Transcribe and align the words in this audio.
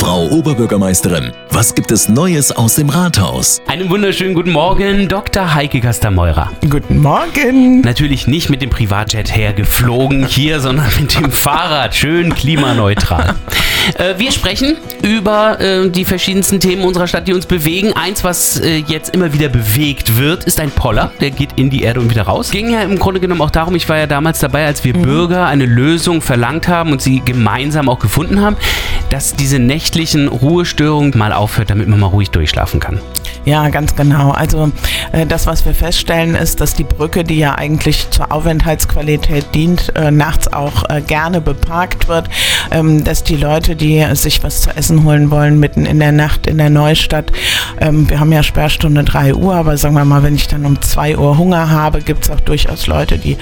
Frau 0.00 0.28
Oberbürgermeisterin, 0.28 1.30
was 1.50 1.74
gibt 1.74 1.92
es 1.92 2.08
Neues 2.08 2.52
aus 2.52 2.76
dem 2.76 2.88
Rathaus? 2.88 3.60
Einen 3.66 3.90
wunderschönen 3.90 4.32
guten 4.32 4.50
Morgen, 4.50 5.08
Dr. 5.08 5.54
Heike 5.54 5.82
Kastermeurer. 5.82 6.50
Guten 6.70 7.00
Morgen. 7.00 7.82
Natürlich 7.82 8.26
nicht 8.26 8.48
mit 8.48 8.62
dem 8.62 8.70
Privatjet 8.70 9.36
hergeflogen 9.36 10.24
hier, 10.26 10.60
sondern 10.60 10.86
mit 10.98 11.14
dem 11.16 11.30
Fahrrad. 11.30 11.94
Schön 11.94 12.34
klimaneutral. 12.34 13.34
Äh, 13.94 14.18
wir 14.18 14.30
sprechen 14.30 14.76
über 15.02 15.58
äh, 15.60 15.88
die 15.88 16.04
verschiedensten 16.04 16.60
Themen 16.60 16.84
unserer 16.84 17.06
Stadt, 17.06 17.26
die 17.26 17.32
uns 17.32 17.46
bewegen. 17.46 17.92
Eins, 17.94 18.22
was 18.24 18.60
äh, 18.60 18.76
jetzt 18.86 19.14
immer 19.14 19.32
wieder 19.32 19.48
bewegt 19.48 20.18
wird, 20.18 20.44
ist 20.44 20.60
ein 20.60 20.70
Poller. 20.70 21.12
Der 21.20 21.30
geht 21.30 21.50
in 21.56 21.70
die 21.70 21.82
Erde 21.82 22.00
und 22.00 22.10
wieder 22.10 22.22
raus. 22.22 22.50
Ging 22.50 22.70
ja 22.70 22.82
im 22.82 22.98
Grunde 22.98 23.20
genommen 23.20 23.40
auch 23.40 23.50
darum, 23.50 23.74
ich 23.74 23.88
war 23.88 23.98
ja 23.98 24.06
damals 24.06 24.38
dabei, 24.38 24.66
als 24.66 24.84
wir 24.84 24.96
mhm. 24.96 25.02
Bürger 25.02 25.46
eine 25.46 25.66
Lösung 25.66 26.20
verlangt 26.20 26.68
haben 26.68 26.92
und 26.92 27.02
sie 27.02 27.20
gemeinsam 27.24 27.88
auch 27.88 27.98
gefunden 27.98 28.40
haben, 28.40 28.56
dass 29.10 29.34
diese 29.34 29.58
nächtlichen 29.58 30.28
Ruhestörungen 30.28 31.12
mal 31.16 31.32
aufhört, 31.32 31.70
damit 31.70 31.88
man 31.88 32.00
mal 32.00 32.06
ruhig 32.06 32.30
durchschlafen 32.30 32.80
kann. 32.80 33.00
Ja, 33.46 33.68
ganz 33.70 33.96
genau. 33.96 34.32
Also 34.32 34.70
äh, 35.12 35.24
das, 35.24 35.46
was 35.46 35.64
wir 35.64 35.74
feststellen, 35.74 36.34
ist, 36.34 36.60
dass 36.60 36.74
die 36.74 36.84
Brücke, 36.84 37.24
die 37.24 37.38
ja 37.38 37.54
eigentlich 37.54 38.10
zur 38.10 38.30
Aufenthaltsqualität 38.30 39.54
dient, 39.54 39.96
äh, 39.96 40.10
nachts 40.10 40.52
auch 40.52 40.84
äh, 40.90 41.00
gerne 41.00 41.40
beparkt 41.40 42.06
wird, 42.08 42.28
ähm, 42.70 43.02
dass 43.02 43.24
die 43.24 43.36
Leute, 43.36 43.76
die 43.76 44.04
sich 44.12 44.42
was 44.44 44.62
zu 44.62 44.76
essen 44.76 45.04
holen 45.04 45.30
wollen, 45.30 45.58
mitten 45.58 45.86
in 45.86 46.00
der 46.00 46.12
Nacht 46.12 46.46
in 46.46 46.58
der 46.58 46.68
Neustadt, 46.68 47.32
ähm, 47.80 48.10
wir 48.10 48.20
haben 48.20 48.30
ja 48.30 48.42
Sperrstunde 48.42 49.04
3 49.04 49.34
Uhr, 49.34 49.54
aber 49.54 49.78
sagen 49.78 49.94
wir 49.94 50.04
mal, 50.04 50.22
wenn 50.22 50.34
ich 50.34 50.48
dann 50.48 50.66
um 50.66 50.80
2 50.80 51.16
Uhr 51.16 51.38
Hunger 51.38 51.70
habe, 51.70 52.02
gibt 52.02 52.24
es 52.24 52.30
auch 52.30 52.40
durchaus 52.40 52.86
Leute, 52.86 53.18
die 53.18 53.36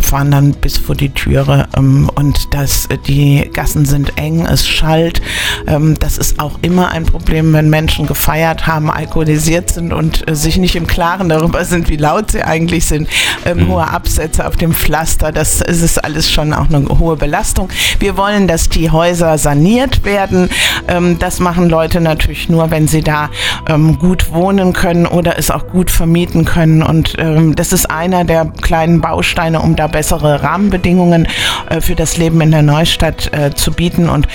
fahren 0.00 0.30
dann 0.30 0.52
bis 0.52 0.78
vor 0.78 0.94
die 0.94 1.10
Türe 1.10 1.66
ähm, 1.76 2.10
und 2.14 2.54
das, 2.54 2.88
die 3.06 3.50
Gassen 3.52 3.84
sind 3.84 4.16
eng, 4.18 4.46
es 4.46 4.66
schallt. 4.66 5.20
Das 5.66 6.18
ist 6.18 6.40
auch 6.40 6.58
immer 6.62 6.90
ein 6.90 7.04
Problem, 7.04 7.52
wenn 7.52 7.68
Menschen 7.68 8.06
gefeiert 8.06 8.66
haben, 8.66 8.90
Alkohol 8.90 9.24
alkoholisiert 9.34 9.70
sind 9.70 9.92
und 9.92 10.28
äh, 10.28 10.34
sich 10.34 10.58
nicht 10.58 10.76
im 10.76 10.86
Klaren 10.86 11.28
darüber 11.28 11.64
sind, 11.64 11.88
wie 11.88 11.96
laut 11.96 12.30
sie 12.30 12.42
eigentlich 12.42 12.86
sind. 12.86 13.08
Ähm, 13.44 13.58
mhm. 13.58 13.68
Hohe 13.68 13.88
Absätze 13.88 14.46
auf 14.46 14.56
dem 14.56 14.72
Pflaster, 14.72 15.32
das 15.32 15.60
ist 15.60 15.82
es 15.82 15.98
alles 15.98 16.30
schon 16.30 16.52
auch 16.52 16.68
eine 16.68 16.86
hohe 16.98 17.16
Belastung. 17.16 17.68
Wir 17.98 18.16
wollen, 18.16 18.46
dass 18.46 18.68
die 18.68 18.90
Häuser 18.90 19.38
saniert 19.38 20.04
werden. 20.04 20.48
Ähm, 20.88 21.18
das 21.18 21.40
machen 21.40 21.68
Leute 21.68 22.00
natürlich 22.00 22.48
nur, 22.48 22.70
wenn 22.70 22.86
sie 22.88 23.02
da 23.02 23.30
ähm, 23.68 23.98
gut 23.98 24.32
wohnen 24.32 24.72
können 24.72 25.06
oder 25.06 25.38
es 25.38 25.50
auch 25.50 25.66
gut 25.68 25.90
vermieten 25.90 26.44
können. 26.44 26.82
Und 26.82 27.14
ähm, 27.18 27.54
das 27.56 27.72
ist 27.72 27.90
einer 27.90 28.24
der 28.24 28.46
kleinen 28.62 29.00
Bausteine, 29.00 29.60
um 29.60 29.76
da 29.76 29.86
bessere 29.86 30.42
Rahmenbedingungen 30.42 31.26
äh, 31.68 31.80
für 31.80 31.94
das 31.94 32.16
Leben 32.16 32.40
in 32.40 32.50
der 32.50 32.62
Neustadt 32.62 33.32
äh, 33.32 33.54
zu 33.54 33.72
bieten. 33.72 34.08
Und 34.08 34.28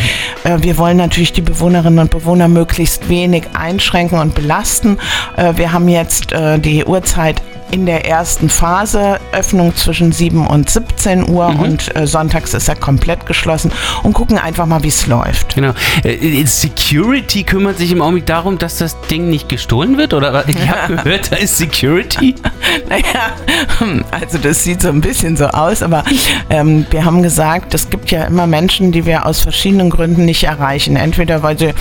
äh, 0.44 0.58
wir 0.62 0.78
wollen 0.78 0.98
natürlich 0.98 1.34
die 1.34 1.42
Bewohnerinnen 1.42 2.00
und 2.00 2.12
Bewohner 2.12 2.48
möglichst 2.48 3.10
wenig 3.10 3.44
einschränken 3.54 4.20
und 4.20 4.36
belasten. 4.36 4.89
Äh, 5.36 5.54
wir 5.58 5.72
haben 5.72 5.88
jetzt 5.88 6.32
äh, 6.32 6.60
die 6.60 6.86
Uhrzeit 6.86 7.42
in 7.72 7.86
der 7.86 8.06
ersten 8.06 8.50
Phase, 8.50 9.20
Öffnung 9.32 9.76
zwischen 9.76 10.12
7 10.12 10.48
und 10.48 10.70
17 10.70 11.30
Uhr 11.30 11.50
mhm. 11.50 11.60
und 11.60 11.96
äh, 11.96 12.08
sonntags 12.08 12.54
ist 12.54 12.68
er 12.68 12.76
komplett 12.76 13.26
geschlossen 13.26 13.72
und 14.04 14.14
gucken 14.14 14.38
einfach 14.38 14.66
mal, 14.66 14.84
wie 14.84 14.88
es 14.88 15.08
läuft. 15.08 15.56
Genau. 15.56 15.74
Äh, 16.04 16.46
Security 16.46 17.44
kümmert 17.44 17.78
sich 17.78 17.92
im 17.92 18.02
Augenblick 18.02 18.26
darum, 18.26 18.58
dass 18.58 18.78
das 18.78 19.00
Ding 19.02 19.30
nicht 19.30 19.50
gestohlen 19.50 19.98
wird? 19.98 20.14
Oder 20.14 20.44
ich 20.48 20.70
habe 20.70 20.96
gehört, 20.96 21.32
da 21.32 21.36
ist 21.36 21.58
Security. 21.58 22.36
naja, 22.90 23.32
hm, 23.80 24.04
also 24.12 24.38
das 24.38 24.64
sieht 24.64 24.82
so 24.82 24.90
ein 24.90 25.02
bisschen 25.02 25.38
so 25.38 25.46
aus, 25.46 25.84
aber 25.84 26.04
ähm, 26.50 26.86
wir 26.90 27.06
haben 27.06 27.24
gesagt, 27.24 27.74
es 27.74 27.90
gibt 27.90 28.12
ja 28.12 28.26
immer 28.26 28.48
Menschen, 28.48 28.92
die 28.92 29.06
wir 29.06 29.26
aus 29.26 29.42
verschiedenen 29.42 29.90
Gründen 29.90 30.26
nicht 30.26 30.44
erreichen. 30.44 30.96
Entweder 30.96 31.44
weil 31.44 31.58
sie 31.58 31.74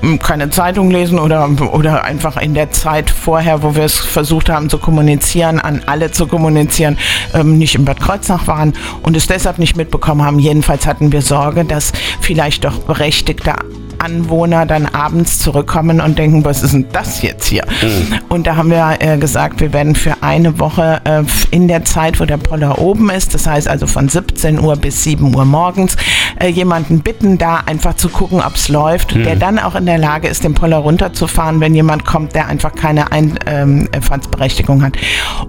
hm, 0.00 0.18
keine 0.18 0.50
Zeitung 0.50 0.90
lesen 0.90 1.18
oder, 1.18 1.48
oder 1.72 2.04
einfach 2.04 2.36
in 2.36 2.54
der 2.54 2.70
Zeit 2.70 3.10
vorher, 3.10 3.62
wo 3.62 3.74
wir 3.74 3.84
es 3.84 3.98
versucht 3.98 4.48
haben 4.48 4.68
zu 4.68 4.78
kommunizieren, 4.78 5.60
an 5.60 5.82
alle 5.86 6.10
zu 6.10 6.26
kommunizieren, 6.26 6.98
ähm, 7.34 7.58
nicht 7.58 7.74
in 7.74 7.84
Bad 7.84 8.00
Kreuznach 8.00 8.46
waren 8.46 8.74
und 9.02 9.16
es 9.16 9.26
deshalb 9.26 9.58
nicht 9.58 9.76
mitbekommen 9.76 10.22
haben. 10.22 10.38
Jedenfalls 10.38 10.86
hatten 10.86 11.12
wir 11.12 11.22
Sorge, 11.22 11.64
dass 11.64 11.92
vielleicht 12.20 12.64
doch 12.64 12.78
berechtigte 12.78 13.54
Anwohner 14.00 14.66
dann 14.66 14.86
abends 14.86 15.38
zurückkommen 15.38 16.00
und 16.00 16.18
denken, 16.18 16.44
was 16.44 16.62
ist 16.62 16.72
denn 16.72 16.86
das 16.92 17.22
jetzt 17.22 17.46
hier? 17.46 17.64
Mhm. 17.82 18.18
Und 18.28 18.46
da 18.46 18.56
haben 18.56 18.70
wir 18.70 18.96
äh, 18.98 19.18
gesagt, 19.18 19.60
wir 19.60 19.72
werden 19.72 19.94
für 19.94 20.22
eine 20.30 20.60
Woche 20.60 21.00
äh, 21.02 21.24
in 21.50 21.66
der 21.66 21.84
Zeit, 21.84 22.20
wo 22.20 22.24
der 22.24 22.36
Poller 22.36 22.78
oben 22.78 23.10
ist, 23.10 23.34
das 23.34 23.48
heißt 23.48 23.66
also 23.66 23.88
von 23.88 24.08
17 24.08 24.60
Uhr 24.60 24.76
bis 24.76 25.02
7 25.02 25.34
Uhr 25.34 25.44
morgens, 25.44 25.96
äh, 26.38 26.46
jemanden 26.46 27.00
bitten, 27.00 27.36
da 27.36 27.56
einfach 27.66 27.94
zu 27.94 28.08
gucken, 28.08 28.40
ob 28.40 28.54
es 28.54 28.68
läuft, 28.68 29.16
mhm. 29.16 29.24
der 29.24 29.34
dann 29.34 29.58
auch 29.58 29.74
in 29.74 29.86
der 29.86 29.98
Lage 29.98 30.28
ist, 30.28 30.44
den 30.44 30.54
Poller 30.54 30.76
runterzufahren, 30.76 31.58
wenn 31.58 31.74
jemand 31.74 32.04
kommt, 32.04 32.36
der 32.36 32.46
einfach 32.46 32.76
keine 32.76 33.10
Einfahrtsberechtigung 33.10 34.78
ähm, 34.78 34.84
hat. 34.84 34.98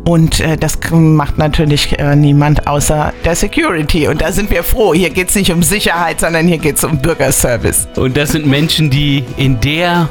Und 0.03 0.39
äh, 0.39 0.57
das 0.57 0.79
macht 0.91 1.37
natürlich 1.37 1.99
äh, 1.99 2.15
niemand 2.15 2.65
außer 2.65 3.13
der 3.23 3.35
Security. 3.35 4.07
Und 4.07 4.21
da 4.21 4.31
sind 4.31 4.49
wir 4.49 4.63
froh. 4.63 4.95
Hier 4.95 5.11
geht 5.11 5.29
es 5.29 5.35
nicht 5.35 5.51
um 5.51 5.61
Sicherheit, 5.61 6.21
sondern 6.21 6.47
hier 6.47 6.57
geht 6.57 6.77
es 6.77 6.83
um 6.83 6.97
Bürgerservice. 6.97 7.87
Und 7.97 8.17
das 8.17 8.31
sind 8.31 8.47
Menschen, 8.47 8.89
die 8.89 9.23
in 9.37 9.59
der 9.59 10.09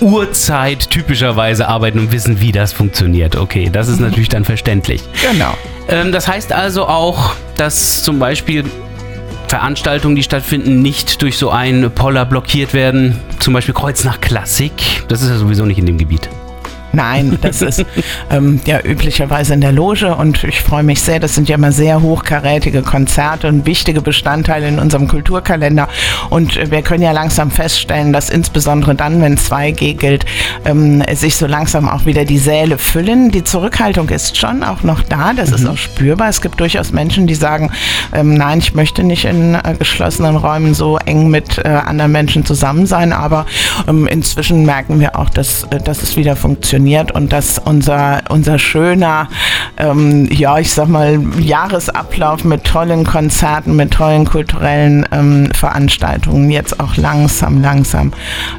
Uhrzeit 0.00 0.90
typischerweise 0.90 1.68
arbeiten 1.68 1.98
und 1.98 2.12
wissen, 2.12 2.40
wie 2.40 2.52
das 2.52 2.72
funktioniert. 2.72 3.36
Okay, 3.36 3.68
das 3.72 3.88
ist 3.88 4.00
natürlich 4.00 4.28
dann 4.28 4.44
verständlich. 4.44 5.02
Genau. 5.30 5.54
Ähm, 5.88 6.12
das 6.12 6.28
heißt 6.28 6.52
also 6.52 6.86
auch, 6.86 7.34
dass 7.56 8.02
zum 8.02 8.18
Beispiel 8.18 8.64
Veranstaltungen, 9.48 10.14
die 10.14 10.22
stattfinden, 10.22 10.82
nicht 10.82 11.22
durch 11.22 11.38
so 11.38 11.50
einen 11.50 11.90
Poller 11.90 12.26
blockiert 12.26 12.74
werden. 12.74 13.18
Zum 13.38 13.54
Beispiel 13.54 13.74
Kreuz 13.74 14.04
nach 14.04 14.20
Klassik. 14.20 14.72
Das 15.08 15.22
ist 15.22 15.30
ja 15.30 15.36
sowieso 15.36 15.64
nicht 15.64 15.78
in 15.78 15.86
dem 15.86 15.98
Gebiet. 15.98 16.28
Nein, 16.92 17.38
das 17.42 17.62
ist 17.62 17.84
ähm, 18.30 18.60
ja 18.64 18.80
üblicherweise 18.82 19.54
in 19.54 19.60
der 19.60 19.72
Loge 19.72 20.14
und 20.14 20.42
ich 20.44 20.60
freue 20.62 20.82
mich 20.82 21.00
sehr. 21.02 21.20
Das 21.20 21.34
sind 21.34 21.48
ja 21.48 21.56
immer 21.56 21.72
sehr 21.72 22.02
hochkarätige 22.02 22.82
Konzerte 22.82 23.48
und 23.48 23.66
wichtige 23.66 24.00
Bestandteile 24.00 24.68
in 24.68 24.78
unserem 24.78 25.06
Kulturkalender. 25.06 25.88
Und 26.30 26.56
äh, 26.56 26.70
wir 26.70 26.82
können 26.82 27.02
ja 27.02 27.12
langsam 27.12 27.50
feststellen, 27.50 28.12
dass 28.12 28.30
insbesondere 28.30 28.94
dann, 28.94 29.20
wenn 29.20 29.36
2G 29.36 29.94
gilt, 29.94 30.24
ähm, 30.64 31.02
sich 31.12 31.36
so 31.36 31.46
langsam 31.46 31.88
auch 31.88 32.06
wieder 32.06 32.24
die 32.24 32.38
Säle 32.38 32.78
füllen. 32.78 33.30
Die 33.30 33.44
Zurückhaltung 33.44 34.08
ist 34.08 34.38
schon 34.38 34.62
auch 34.62 34.82
noch 34.82 35.02
da, 35.02 35.34
das 35.34 35.50
mhm. 35.50 35.56
ist 35.56 35.66
auch 35.66 35.76
spürbar. 35.76 36.28
Es 36.30 36.40
gibt 36.40 36.58
durchaus 36.60 36.92
Menschen, 36.92 37.26
die 37.26 37.34
sagen, 37.34 37.70
ähm, 38.14 38.34
nein, 38.34 38.60
ich 38.60 38.74
möchte 38.74 39.04
nicht 39.04 39.26
in 39.26 39.54
äh, 39.54 39.74
geschlossenen 39.78 40.36
Räumen 40.36 40.72
so 40.72 40.98
eng 41.04 41.28
mit 41.28 41.58
äh, 41.58 41.68
anderen 41.68 42.12
Menschen 42.12 42.46
zusammen 42.46 42.86
sein, 42.86 43.12
aber 43.12 43.44
ähm, 43.86 44.06
inzwischen 44.06 44.64
merken 44.64 45.00
wir 45.00 45.18
auch, 45.18 45.28
dass, 45.28 45.64
äh, 45.64 45.78
dass 45.78 46.02
es 46.02 46.16
wieder 46.16 46.34
funktioniert 46.34 46.77
funktioniert 46.78 47.12
und 47.12 47.32
dass 47.32 47.58
unser, 47.58 48.22
unser 48.28 48.58
schöner, 48.58 49.28
ähm, 49.76 50.28
ja, 50.30 50.58
ich 50.58 50.72
sag 50.72 50.88
mal, 50.88 51.20
Jahresablauf 51.40 52.44
mit 52.44 52.64
tollen 52.64 53.04
Konzerten, 53.04 53.76
mit 53.76 53.92
tollen 53.92 54.24
kulturellen 54.24 55.06
ähm, 55.10 55.48
Veranstaltungen 55.54 56.50
jetzt 56.50 56.78
auch 56.80 56.96
langsam, 56.96 57.60
langsam 57.62 58.12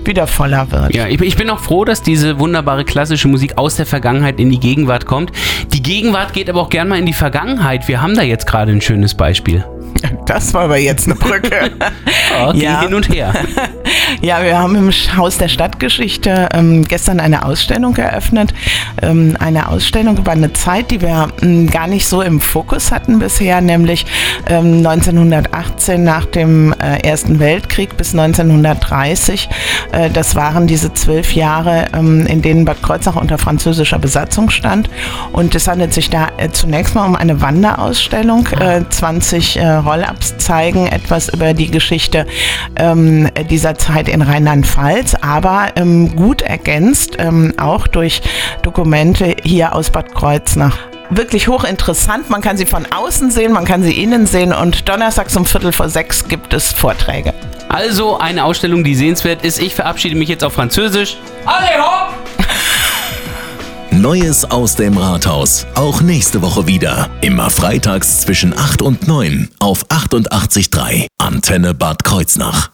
wieder 0.03 0.27
voller 0.27 0.71
wird. 0.71 0.93
Ja, 0.93 1.07
ich, 1.07 1.21
ich 1.21 1.37
bin 1.37 1.49
auch 1.49 1.59
froh, 1.59 1.85
dass 1.85 2.01
diese 2.01 2.39
wunderbare 2.39 2.83
klassische 2.83 3.27
Musik 3.27 3.57
aus 3.57 3.75
der 3.75 3.85
Vergangenheit 3.85 4.39
in 4.39 4.49
die 4.49 4.59
Gegenwart 4.59 5.05
kommt. 5.05 5.31
Die 5.73 5.81
Gegenwart 5.81 6.33
geht 6.33 6.49
aber 6.49 6.61
auch 6.61 6.69
gern 6.69 6.89
mal 6.89 6.99
in 6.99 7.05
die 7.05 7.13
Vergangenheit. 7.13 7.87
Wir 7.87 8.01
haben 8.01 8.15
da 8.15 8.21
jetzt 8.21 8.45
gerade 8.45 8.71
ein 8.71 8.81
schönes 8.81 9.15
Beispiel. 9.15 9.63
Das 10.25 10.53
war 10.53 10.63
aber 10.63 10.77
jetzt 10.77 11.05
eine 11.05 11.15
Brücke. 11.15 11.71
oh, 12.43 12.51
ja. 12.53 12.81
hin 12.81 12.93
und 12.93 13.09
her. 13.09 13.33
Ja, 14.21 14.43
wir 14.43 14.59
haben 14.59 14.75
im 14.75 14.91
Haus 15.17 15.37
der 15.37 15.47
Stadtgeschichte 15.47 16.49
ähm, 16.53 16.83
gestern 16.83 17.19
eine 17.19 17.45
Ausstellung 17.45 17.95
eröffnet. 17.95 18.53
Ähm, 19.01 19.37
eine 19.39 19.69
Ausstellung 19.69 20.17
über 20.17 20.31
eine 20.31 20.51
Zeit, 20.51 20.91
die 20.91 21.01
wir 21.01 21.29
ähm, 21.41 21.69
gar 21.69 21.87
nicht 21.87 22.05
so 22.05 22.21
im 22.21 22.41
Fokus 22.41 22.91
hatten 22.91 23.19
bisher, 23.19 23.61
nämlich 23.61 24.05
1918 24.45 25.95
ähm, 25.95 26.03
nach 26.03 26.25
dem 26.25 26.73
äh, 26.73 26.99
Ersten 27.07 27.39
Weltkrieg 27.39 27.97
bis 27.97 28.11
1930. 28.13 29.49
Äh, 29.91 30.09
das 30.09 30.35
waren 30.35 30.67
diese 30.67 30.93
zwölf 30.93 31.33
Jahre, 31.33 31.85
ähm, 31.93 32.25
in 32.25 32.41
denen 32.41 32.65
Bad 32.65 32.81
Kreuznach 32.81 33.15
unter 33.15 33.37
französischer 33.37 33.99
Besatzung 33.99 34.49
stand. 34.49 34.89
Und 35.31 35.55
es 35.55 35.67
handelt 35.67 35.93
sich 35.93 36.09
da 36.09 36.29
äh, 36.37 36.49
zunächst 36.49 36.95
mal 36.95 37.05
um 37.05 37.15
eine 37.15 37.41
Wanderausstellung. 37.41 38.47
20 38.89 39.57
äh, 39.57 39.61
Roll-ups 39.89 40.37
zeigen 40.37 40.85
etwas 40.85 41.29
über 41.29 41.55
die 41.55 41.71
Geschichte 41.71 42.27
ähm, 42.75 43.27
dieser 43.49 43.75
Zeit 43.75 44.07
in 44.07 44.21
Rheinland-Pfalz, 44.21 45.15
aber 45.15 45.69
ähm, 45.77 46.15
gut 46.15 46.43
ergänzt 46.43 47.15
ähm, 47.17 47.53
auch 47.57 47.87
durch 47.87 48.21
Dokumente 48.61 49.35
hier 49.43 49.73
aus 49.73 49.89
Bad 49.89 50.13
Kreuznach 50.13 50.77
wirklich 51.11 51.47
hochinteressant. 51.47 52.29
Man 52.29 52.41
kann 52.41 52.55
sie 52.55 52.67
von 52.67 52.85
außen 52.85 53.31
sehen, 53.31 53.51
man 53.51 53.65
kann 53.65 53.81
sie 53.81 54.03
innen 54.03 54.27
sehen 54.27 54.53
und 54.53 54.87
donnerstags 54.87 55.35
um 55.35 55.43
Viertel 55.43 55.71
vor 55.71 55.89
sechs 55.89 56.27
gibt 56.27 56.53
es 56.53 56.71
Vorträge. 56.71 57.33
Also 57.67 58.19
eine 58.19 58.43
Ausstellung, 58.45 58.83
die 58.83 58.93
sehenswert 58.93 59.43
ist. 59.43 59.59
Ich 59.59 59.73
verabschiede 59.73 60.15
mich 60.15 60.29
jetzt 60.29 60.43
auf 60.43 60.53
Französisch. 60.53 61.17
Alle 61.45 61.83
hopp! 61.83 62.08
Neues 63.91 64.45
aus 64.45 64.75
dem 64.75 64.97
Rathaus. 64.97 65.65
Auch 65.73 66.01
nächste 66.01 66.43
Woche 66.43 66.67
wieder. 66.67 67.09
Immer 67.21 67.49
freitags 67.49 68.21
zwischen 68.21 68.55
8 68.55 68.83
und 68.83 69.07
9 69.07 69.49
auf 69.59 69.87
88.3 69.87 71.07
Antenne 71.17 71.73
Bad 71.73 72.03
Kreuznach. 72.03 72.67